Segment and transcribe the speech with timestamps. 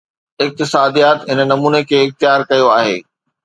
[0.43, 2.97] اقتصاديات هن نموني کي اختيار ڪيو آهي.